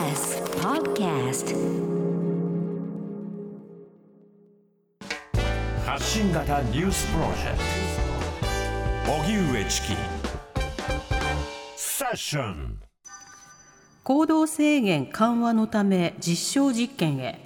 [0.00, 1.54] TBS Podcast.
[5.84, 7.58] 発信型ニュースプロジェク
[9.04, 9.12] ト。
[9.12, 9.88] 荻上チキ。
[11.76, 12.78] セッション。
[14.02, 17.38] 行動制限緩和のため実証実験へ。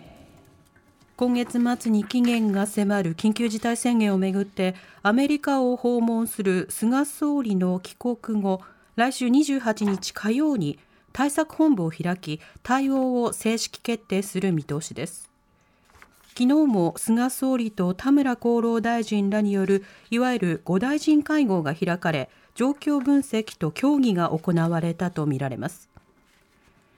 [1.16, 8.60] 今月末に期限が迫る緊急事態宣言をめぐってアメリカを訪問する菅総理の帰国後
[8.94, 10.78] 来週28日火曜に
[11.14, 15.30] 対策本部を開き対応を正式決定する見通しです。
[16.36, 25.88] 昨日も菅総理と田村厚労大臣らによるいわゆる5大臣会合が開かれ状況分析と協議が行われたとみられます。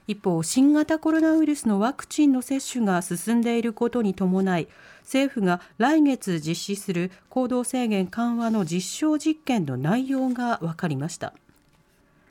[0.07, 4.69] 一方新型コロナウイルスのワクチンの接種が進んでいることに伴い
[5.02, 11.35] 政府が来月実施する行動制限緩和の実証実験の内容が分かりました。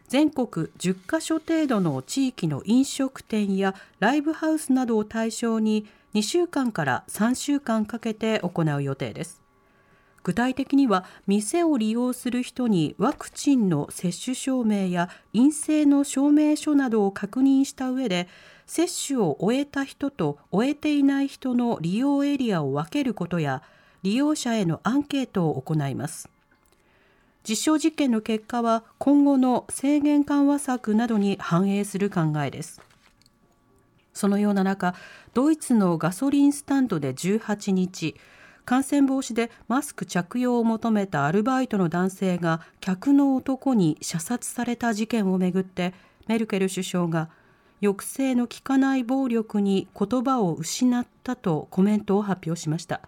[0.08, 9.42] 全国10カ所程度の地域の飲食店やライブハウスなどを対象に2週間から3週間かけて行う予定です。
[10.24, 18.28] 具体的には店を利用する人にワクチンの接種証明や陰性の証明書などを確認した上で
[18.66, 23.62] 接種を終えた人と終えていない人の利用エリアを分けることや
[24.02, 26.30] 利用者へのアンケートを行います。
[27.48, 32.82] 実証実験の結果は今後の制限緩和策などに反映する考えです。
[34.14, 34.96] そのような中
[35.34, 38.16] ドイツのガソリンスタンドで18日
[38.64, 45.94] 感染防止でマスク着用を求めたアルバイトの男性が客の男に射殺された事件をめぐって
[46.28, 47.30] メルケル首相が
[47.82, 53.02] 抑制の効かない暴力に言葉を失ったとコメントを発表しました。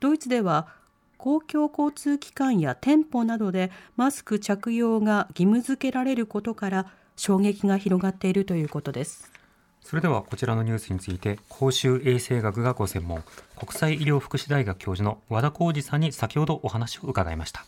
[0.00, 0.68] ドイツでは
[1.18, 9.32] 公共交通機関や店舗などでマスク着用が義務付けられることから衝撃が広がっているということです。
[9.80, 13.22] それではこちらのニュースについて公衆衛生学がご専門
[13.54, 17.66] 国際医療福祉大学教授の和田浩二さんに先ほどお話を伺いました。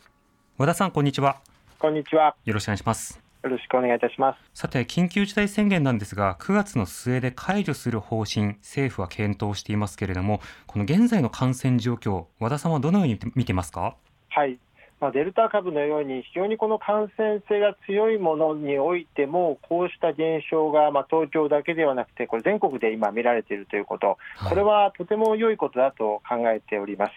[0.57, 1.37] 和田さんこんにちは。
[1.79, 2.35] こんにちは。
[2.47, 4.39] よろしくお願いしますよろしくお願いいたします。
[4.55, 13.97] さて緊急事態宣言なんですが9月の末で解除する方針政府は検討していますけれどもこの現在の感染状況和田さんはどのように見てますか？
[14.31, 14.59] はい
[15.01, 24.17] まあ、デルタ株のように非常にこの感染性が強いものにおいてもこうした現象がまあ東京だけではなくてこれ全国で今見られているということ、
[24.49, 27.13] これはとても良いことだと考えております。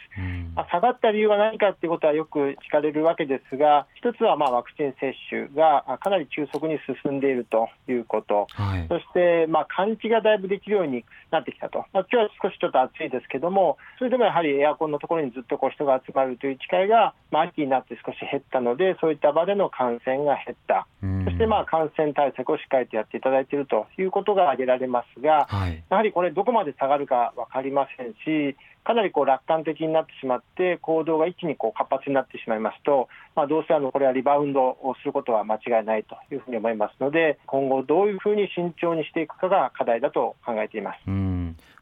[0.56, 20.88] まあ、下がった理由は何かということはよく聞かれるわけですが一つはまあワクチン接種がかなり急速に進んでいるということ、はい、そしてまあ換気がだいぶできるようになってきたと、まあ、今日は少しちょっと暑いですけどもそれでもやはりエアコンのところにずっとこう人が集まるという機会が、まあ、秋になって少し減ったので、そういった場での感染が減った、
[21.25, 40.97] そしてまあ感染対策をしっかりとやっていただいているということが挙げられますが、はい、やはりこれ、どこまで下がるか分かりませんし、かなりこう楽観的になってしまって、行動が一気にこう活発になってしまいますと、まあ、どうせあのこれはリバウンドをすることは間違いないというふうに思いますので、今後、どういうふうに慎重にしていくかが課題だと考えています。
[41.08, 41.28] うん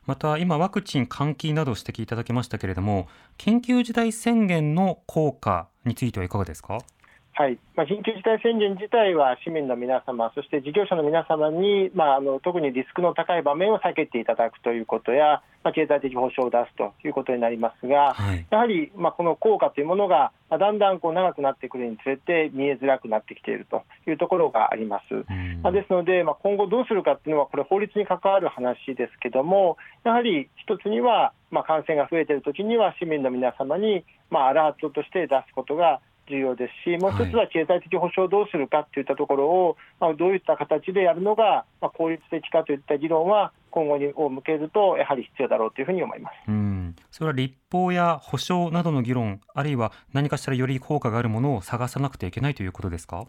[0.07, 3.07] また今、ワクチン換気など指摘いただきましたけれども、
[3.37, 6.79] 緊急事態宣言の効果についてはいかがですか？
[7.33, 25.25] はいまあ、緊急事態宣言自体は市民の皆様、そして事業者の皆様に、まあ、あの特にリスクの高い場面を避けていただくということや、まあ、経済的保障を出すということになりますが、はい、やはり、まあ、この効果というものが、まあ、だんだんこう長くなってくるにつれて見えづらくなってきているというところがあります。
[25.61, 35.99] まあ、ですので、まあ、今後どうするかというのは、これ、法律に関わる話ですけども、やはり一つには、まあ、感染が増えているときには、市民の皆様に、まあ、アラートとして出すことが
[36.29, 46.33] 重要ですし、もう一つは経済的保障をどうするかといったところを、まあ、どういった形でやるのが、まあ、効率的かといった議論は、今後にを向けると、やはり必要だろうというふうに思います。
[46.47, 46.66] うん
[47.11, 53.25] それは立法や保障などの議論、あるいは何かしらより効果があるものを探さなくてはいけないということですか？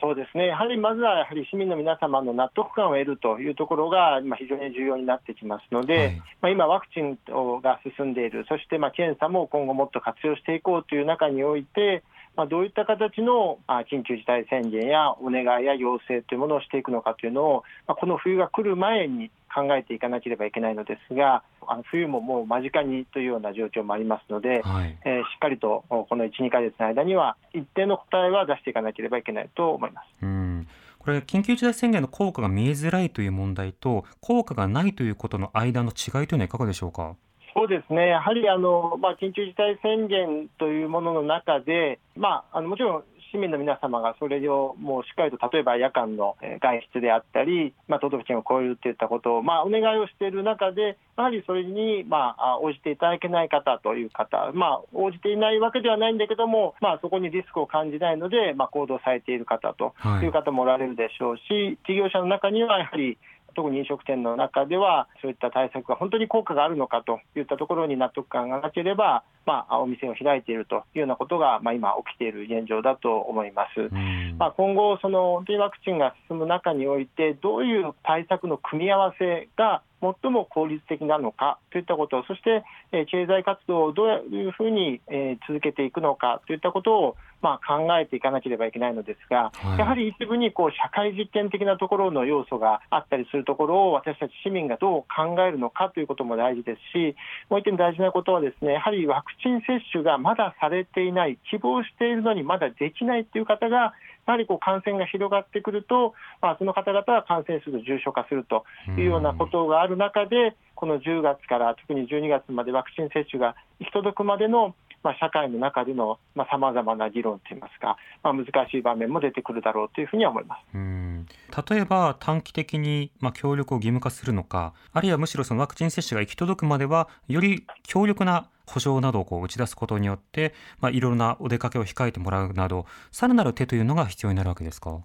[0.00, 7.18] そうですね、やはりまずはやはり市民の皆様の納得感を得るというところが今、非常に重要になってきますので、はい、まあ、今、ワクチン
[7.60, 12.04] が進んでいる、そしてまあ検査も今後もっと活用していこうという中において、
[12.36, 13.58] まあ、どういった形の
[13.90, 30.06] 緊急事態宣言やお願いや要請というものをしていくのかというのを、まあ、この冬が来る前に考えていかなければいけないのですが、あの冬ももう間近にというような状況もありますので、はい、えー、しっかりとこの1、2か月の間には、一定の答えは出していかなければいけないと思います。
[30.22, 30.66] うん
[30.98, 37.16] これ、緊急事態宣言の効果が見えづらいという問題と、効果がないということの間の違いというのはいかがでしょうか？
[37.54, 63.18] そうですね、やはりあの、まあ、緊急事態宣言というものの中で、まあ、あのもちろん市民の皆様がそれをもうしっかりと例えば夜間の外出であったり、まあ、都道府県を超えるといったことを、まあ、お願いをしている中で、やはりそれに、まあ、応じていただけない方という方、まあ、応じていないわけではないんだけども、まあ、そこにリスクを感じないので、まあ、行動されている方という方もおられるでしょうし、事業者の中にはやはり、
[63.58, 73.80] 特に飲食店の中では、そういった対策が本当に効果があるのかといったところに納得感がなければ、まあ、お店を開いているというようなことが、まあ、今、起きている現状だと思います。
[73.80, 89.78] うんまあ、今後、その本当にワクチンが進む中において、どういう対策の組み合わせが最も効率的なのかといったこと、そして、えー経済活動をどういうふうに、えー続けていくのかといったことを、まあ、考えていかなければいけないのですが、はい。
[89.78, 97.16] やはり一部にこう社会実験的なところの要素があったりするところを、私たち市民がどう考えるのかということも大事ですし、
[97.48, 103.92] もう一点大事なことは、ですねやはりワクチン接種がまだされていない、希望しているのにまだできないという方が、
[104.28, 108.64] やはりこう感染が広がってくると、まあ、その方々は感染すると重症化すると
[108.98, 116.18] いうようなことがある中で、この10月から特に12月までワクチン接種が行き届くまでの、まあ、社会の中での
[116.50, 120.60] さまざ、まな議論といいますか、まあ、難しい場面も出てくるだろうというふうに思います。
[120.74, 121.26] うん
[121.70, 135.00] 例えば短期的にまあ協力を義務化するのかあるいはむしろそのワクチン接種が行き届くまではより強力な補償などをこう打ち出すことによって、まあ、いろいろなお出かけを控えてもらうなどさらなる手というのが必要になるわけですか？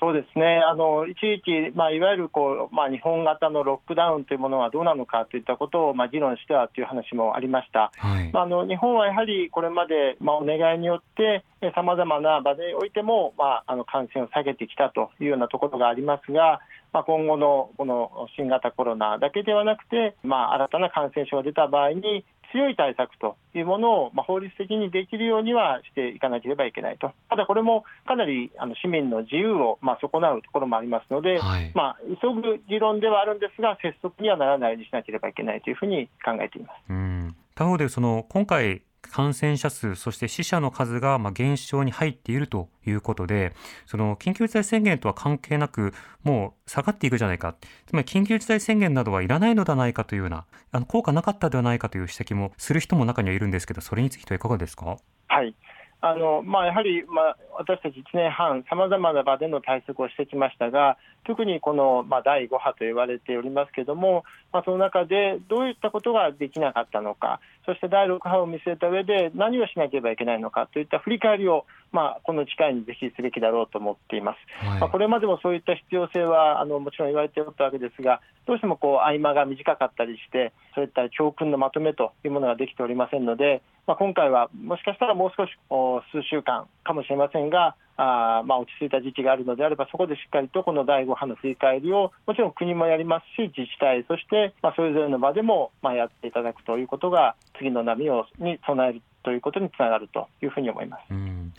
[0.00, 7.90] そうですねあの一時期、まあ、いわゆるこう、まあ、日本型のロックダウンというものはどうなのかといったことを、まあ、議論してはという話もありました。
[7.96, 16.60] はいまあ、あの日本はやはりこれまで、まあ、お願いによって、さまざまな場でおいても、まあ、あの感染を下げてきたというようなところがありますが、
[16.92, 31.72] まあ、今後のこの新型コロナだけではなくて、まあ、新たな感染症が出た場合に、強い対策というものを、まあ、法律的にできるようにはしていかなければいけないと、ただこれもかなりあの市民の自由を、まあ、損なうところもありますので、はい。
[31.74, 36.76] まあ、急ぐ議論ではあるんですが、拙速にはならないようにしなければいけないというふうに考えています。
[36.90, 37.36] うん。
[37.54, 43.54] 他方でその今回感染者数そして死者の数がまあ減少に入っているということで
[43.86, 45.92] その緊急事態宣言とは関係なく
[46.24, 47.54] もう下がっていくじゃないか。
[47.86, 54.96] つまり緊急事態宣言などはいらないのではないかというようなあの効果なかったではないかという指摘もする人も中にはいるんですけどそれについてはいかがですか？
[55.28, 55.54] はい。
[56.00, 64.22] あのまあ、やはり、まあ、私たち1年半、さまざまな場での対策をしてきましたが、特にこの、まあ、第5波と言われておりますけれども、
[64.52, 74.66] まあ、その中でどういったことができなかったのか、そして第6波を見据えた上で何をしなければいけないのかといった振り返りを、まあ、この機会にぜひすべきだろうと思っています。
[74.66, 101.00] はいまあ、これまでもそういった必要性はあのもちろん言われておったわけですが、どうしてもこう合間が短かったりして、そういった教訓のまとめというものができておりませんので、まあ、今回はもしかしたらもう少しお数週間かもしれませんが、あーまあ落ち着いた時期があるのであれば、そこでしっかりとこの第5波の振り返りを、もちろん国もやりますし、自治体、そしてまあそれぞれの場でもまあやっていただくということが、次の波をに備えるということにつながるというふうに思います。
[101.10, 101.52] うん。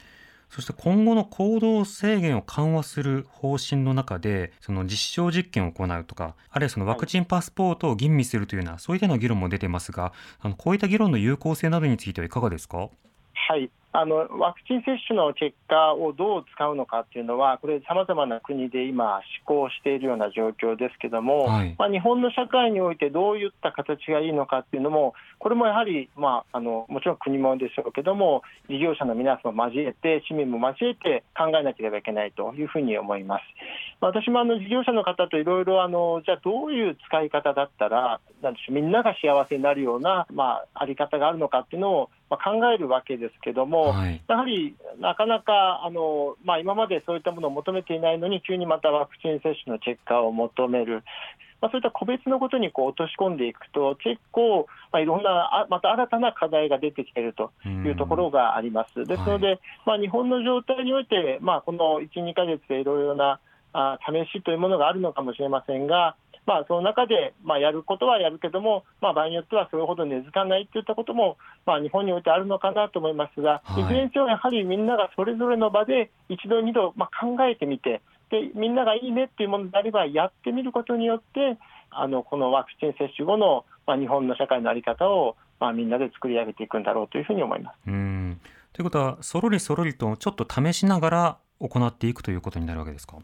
[0.50, 12.78] そして今後の行動制限を緩和する方針の中で、その実証実験を行うとか、あるいはそのワクチンパスポートを吟味するというような、そういったような議論も出てますが、あのこういった議論の有効性などについてはいかがですか？
[12.78, 33.42] はいあのワクチン接種の結果をどう使うのかというのは、これ、さまざまな国で今、施行しているような状況ですけれども、はいまあ、日本の社会においてどういった形がいいのかというのも、これもやはり、まあ、あのもちろん国もでしょうけども、事業者の皆さんも交えて、市民も交えて考えなければいけないというふうに思います。
[34.02, 51.04] まあ私もあの事業者の方といろいろあのじゃあどういう使い方だったらなんでしょうみんなが幸せになるような、まあ、あり方があるのかっていうのを、まあ、考えるわけですけども、はいやはりなかなかあの、まあ、今までそういったものを求めていないのに急にまたワクチン接種の結果を求める。
[51.62, 59.04] まあ、そういった個別のことにこう落とし込んでいくと結構、まあ、いろんなあまた新たな課題が出てきているというところがあります。
[59.06, 63.40] ですので、まあ、日本の状態において、まあ、この1、2か月でいろいろな
[63.74, 66.16] あ試しというものがあるのかもしれませんが、
[66.50, 71.38] まあ、その中で、まあ、やることはやるけども、まあ、場合によってはそれほど根付かないといったことも、
[71.68, 78.02] まあ、日本においてあるのかなと思いますが、はいいずれにせよやはりみんながそれぞれの場で一度、二度、まあ、考えてみて
[78.32, 81.60] で、みんながいいねっていうものであれば、やってみることによって、
[81.92, 87.76] あのこのワクチン接種後の、まあ、日本の社会の在り方を、まあ、みんなで作り上げていくんだろうというふうに思います。
[87.86, 88.42] うん
[88.74, 93.18] ということは、そろりそろりとちょっと試しながら行っていくということになるわけですか？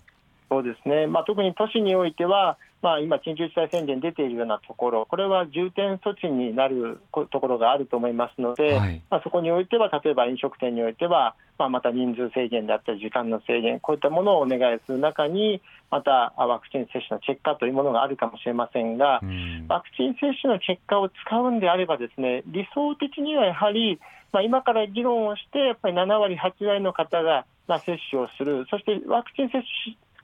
[0.55, 9.01] そうですね、まあ、特に都市においては、まあ、今、緊急事態宣言出ているようなところ、これは重点措置になることころがあると思いますので、はい。
[9.09, 19.21] まあ、そこにおいては、例えば飲食店においては、まあ、また人数制限であったり時間の制限こういったものをお願いする中にまたワクチン接種の結果というものがあるかもしれませんが、
[19.69, 24.00] ワクチン接種の結果を使うんであればですね理想的にはやはり、
[24.33, 28.65] まあ、今から議論をしてやっぱり7割8割の方がまあ接種をする。
[28.69, 29.63] そしてワクチン接種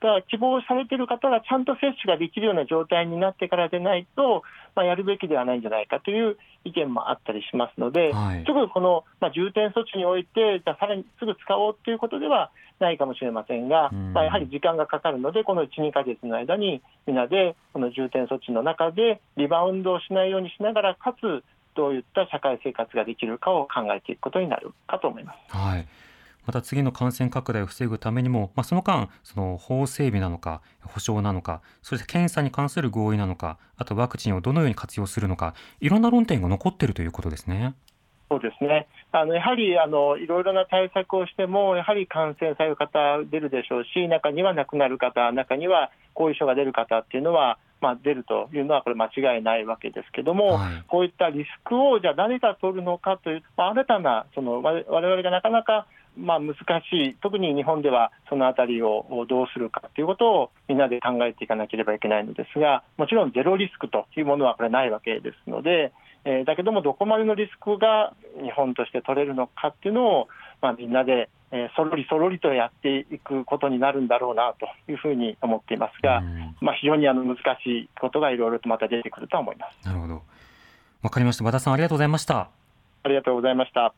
[0.02, 4.42] が希望されている方がちゃんと接種ができるような状態になってからでないと、
[4.74, 21.44] まあ、やるべきではないんじゃないかという意見もあったりしますので、はい、すぐこの、まあ、重点措置において、じゃさらにすぐ使おうということではないかもしれませんが、まあ、やはり時間がかかるので、この1、2か月の間に、みんなでこの重点措置の中でリバウンドをしないようにしながら、かつ
[21.74, 25.56] どういった社会生活ができるかを考えていくことになるかと思います。
[25.56, 25.86] はい
[26.46, 37.74] また次の感染拡大を防ぐためにも、まあ、その間、その法整備なのか、保障なのか、そして検査に関する合意なのか、あとワクチンをどのように活用するのか、いろんな論点が残っているということですね。
[38.30, 56.60] そうですねあのやはりあのいろいろな対策をしても、やはり感染される方出るでしょうし、中には亡くなる方、中には後遺症が出る方っていうのは、まあ、出るというのは、これ、間違いないわけですけども、はい、こういったリスクをじゃあ誰が取るのかという、まあ、新たなそのわれわれがなかなかまあ、難し
[56.92, 65.92] い、特に日本ではそのあたりをどうするかということをみんなで考えていかなければいけないのですが、もちろんゼロリスクというものはこれないわけですので、
[66.24, 70.28] えー、だけどもどこまでのリスクが日本として取れるのかっていうのを、
[70.60, 76.22] まあ、みんなで、えー、そろりそろりとやっていくことになるんだろうなというふうに思っていますが、
[76.60, 79.86] まあ、非常にあの難しいことがいろいろとまた出てくると思います。
[79.86, 80.22] なるほど
[81.02, 81.44] わかりました。
[81.44, 82.48] 和田さんありがとうございました。
[83.02, 83.92] ありがとうございました。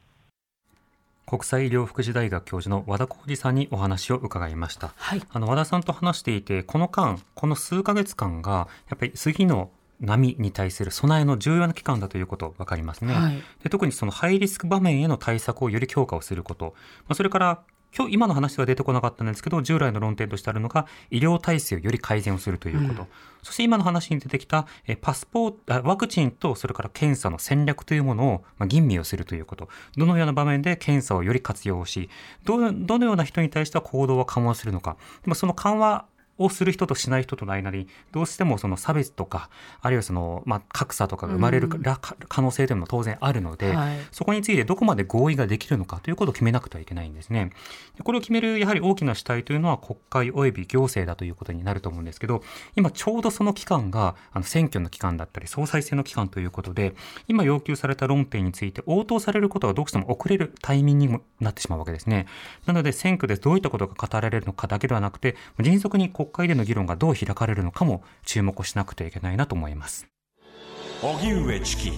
[1.35, 17.62] 国際医療福祉大学教授の和田浩二さんにお話を伺いました、はい、あの和田さんと話していてこの間この数ヶ月間がやっぱり次の波に対する備えの重要な期間だということ分かりますね、はい、で特にそのハイリスク場面への対策をより強化をすること、まあ、それから
[17.97, 23.09] 今日今の話では出てこなかったんですけど従来の論点としてあるのが医療体制をより改善をするということ、うん、
[23.43, 29.69] そして今の話に出てきたえパスポートワクチンとそれから検査の戦略というものを、まあ、吟味をするということ。
[29.97, 32.11] どのような場面で検査をより活用し
[32.45, 34.97] どどのような人に対しては行動を緩和するのか。
[35.23, 36.07] でもその緩和
[36.38, 39.50] をする人としない人との間にどうしてもその差別とか
[39.81, 47.53] あるいはその、まあ、格差とかが生まれる可能性というのも当然あるので、はい、そこについてどこまで合意ができるのかということを決めなくてはいけないんですね。
[48.03, 52.43] これを決めるやはり大きな主体というのは国会及び行政だということになると思うんですけど
[52.75, 56.95] 今ちょうどその期間があの選挙の期間だったり総裁選の期間ということで
[57.29, 62.26] 今要求された論点について応答されることはどうしても遅れるタイミングにもなってしまうわけですね。
[62.67, 70.07] なので選挙でどういったことが語られるのかだけではなくて迅速に国会での議論がどう開かれるのかも注目しなくてはいけないなと思います。
[71.02, 71.93] 荻上チキ